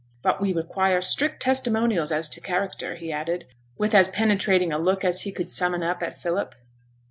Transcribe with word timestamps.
But 0.23 0.41
we 0.41 0.51
require 0.51 0.99
strict 0.99 1.43
testimonials 1.43 2.11
as 2.11 2.27
to 2.29 2.41
character,' 2.41 2.95
he 2.95 3.11
added, 3.11 3.45
with 3.77 3.93
as 3.93 4.07
penetrating 4.07 4.71
a 4.73 4.79
look 4.79 5.05
as 5.05 5.21
he 5.21 5.31
could 5.31 5.51
summon 5.51 5.83
up 5.83 6.01
at 6.01 6.19
Philip. 6.19 6.55